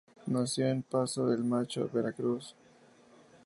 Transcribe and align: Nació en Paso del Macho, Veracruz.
Nació 0.25 0.67
en 0.67 0.81
Paso 0.81 1.27
del 1.27 1.43
Macho, 1.43 1.87
Veracruz. 1.93 2.55